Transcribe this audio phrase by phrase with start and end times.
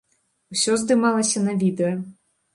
[0.55, 1.93] Усё здымалася на відэа.